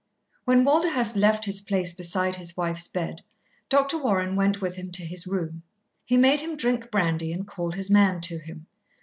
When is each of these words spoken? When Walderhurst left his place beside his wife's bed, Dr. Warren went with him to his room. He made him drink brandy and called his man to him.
When 0.45 0.65
Walderhurst 0.65 1.15
left 1.15 1.45
his 1.45 1.61
place 1.61 1.93
beside 1.93 2.37
his 2.37 2.57
wife's 2.57 2.87
bed, 2.87 3.21
Dr. 3.69 3.99
Warren 4.01 4.35
went 4.35 4.59
with 4.59 4.73
him 4.75 4.89
to 4.93 5.05
his 5.05 5.27
room. 5.27 5.61
He 6.05 6.17
made 6.17 6.41
him 6.41 6.57
drink 6.57 6.89
brandy 6.89 7.31
and 7.31 7.45
called 7.45 7.75
his 7.75 7.91
man 7.91 8.19
to 8.21 8.39
him. 8.39 8.65